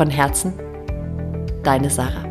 [0.00, 0.54] Von Herzen,
[1.62, 2.24] deine Sarah.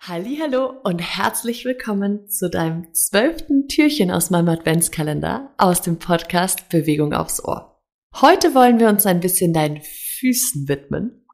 [0.00, 7.12] Hallo und herzlich willkommen zu deinem zwölften Türchen aus meinem Adventskalender aus dem Podcast Bewegung
[7.12, 7.78] aufs Ohr.
[8.18, 11.26] Heute wollen wir uns ein bisschen deinen Füßen widmen.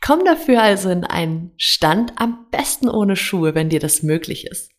[0.00, 4.73] Komm dafür also in einen Stand, am besten ohne Schuhe, wenn dir das möglich ist.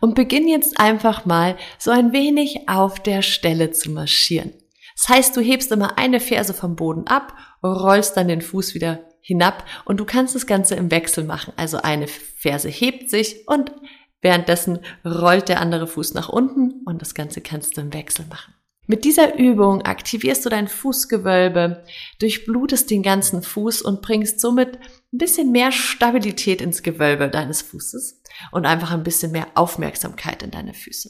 [0.00, 4.52] Und beginn jetzt einfach mal so ein wenig auf der Stelle zu marschieren.
[4.94, 9.00] Das heißt, du hebst immer eine Ferse vom Boden ab, rollst dann den Fuß wieder
[9.20, 11.52] hinab und du kannst das Ganze im Wechsel machen.
[11.56, 13.72] Also eine Ferse hebt sich und
[14.20, 18.54] währenddessen rollt der andere Fuß nach unten und das Ganze kannst du im Wechsel machen.
[18.92, 21.82] Mit dieser Übung aktivierst du dein Fußgewölbe,
[22.18, 28.20] durchblutest den ganzen Fuß und bringst somit ein bisschen mehr Stabilität ins Gewölbe deines Fußes
[28.50, 31.08] und einfach ein bisschen mehr Aufmerksamkeit in deine Füße.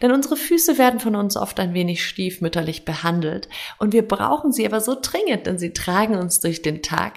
[0.00, 3.48] Denn unsere Füße werden von uns oft ein wenig stiefmütterlich behandelt
[3.80, 7.14] und wir brauchen sie aber so dringend, denn sie tragen uns durch den Tag.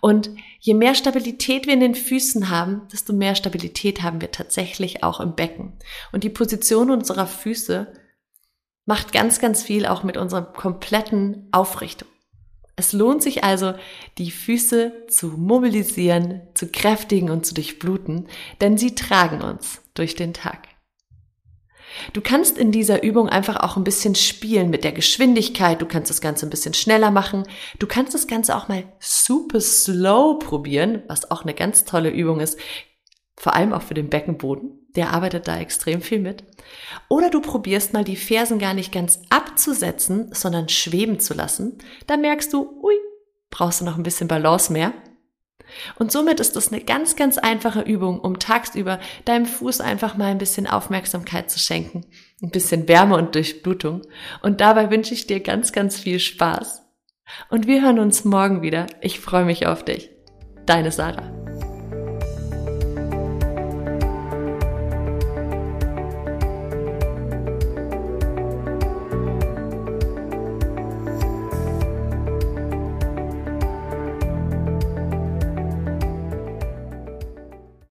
[0.00, 5.04] Und je mehr Stabilität wir in den Füßen haben, desto mehr Stabilität haben wir tatsächlich
[5.04, 5.74] auch im Becken.
[6.10, 7.92] Und die Position unserer Füße
[8.86, 12.08] macht ganz, ganz viel auch mit unserer kompletten Aufrichtung.
[12.76, 13.74] Es lohnt sich also,
[14.18, 18.28] die Füße zu mobilisieren, zu kräftigen und zu durchbluten,
[18.60, 20.68] denn sie tragen uns durch den Tag.
[22.12, 25.80] Du kannst in dieser Übung einfach auch ein bisschen spielen mit der Geschwindigkeit.
[25.80, 27.44] Du kannst das Ganze ein bisschen schneller machen.
[27.78, 32.40] Du kannst das Ganze auch mal super slow probieren, was auch eine ganz tolle Übung
[32.40, 32.58] ist.
[33.36, 34.80] Vor allem auch für den Beckenboden.
[34.96, 36.44] Der arbeitet da extrem viel mit.
[37.08, 41.78] Oder du probierst mal die Fersen gar nicht ganz abzusetzen, sondern schweben zu lassen.
[42.06, 42.94] Da merkst du, ui,
[43.50, 44.92] brauchst du noch ein bisschen Balance mehr.
[45.98, 50.30] Und somit ist das eine ganz, ganz einfache Übung, um tagsüber deinem Fuß einfach mal
[50.30, 52.04] ein bisschen Aufmerksamkeit zu schenken,
[52.42, 54.02] ein bisschen Wärme und Durchblutung.
[54.42, 56.82] Und dabei wünsche ich dir ganz, ganz viel Spaß.
[57.48, 58.86] Und wir hören uns morgen wieder.
[59.00, 60.10] Ich freue mich auf dich.
[60.66, 61.33] Deine Sarah.